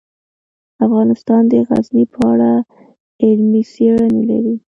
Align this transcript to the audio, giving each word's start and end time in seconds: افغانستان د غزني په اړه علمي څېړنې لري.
افغانستان 0.85 1.41
د 1.51 1.53
غزني 1.67 2.05
په 2.13 2.19
اړه 2.31 2.51
علمي 3.23 3.63
څېړنې 3.73 4.21
لري. 4.29 4.55